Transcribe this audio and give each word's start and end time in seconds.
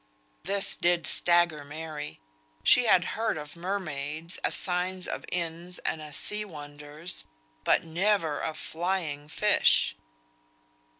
This 0.41 0.75
did 0.75 1.05
stagger 1.05 1.63
Mary. 1.63 2.19
She 2.63 2.85
had 2.85 3.03
heard 3.13 3.37
of 3.37 3.55
mermaids 3.55 4.39
as 4.39 4.55
signs 4.55 5.07
of 5.07 5.23
inns, 5.31 5.77
and 5.77 6.01
as 6.01 6.17
sea 6.17 6.43
wonders, 6.43 7.25
but 7.63 7.83
never 7.83 8.39
of 8.41 8.57
flying 8.57 9.29
fish. 9.29 9.95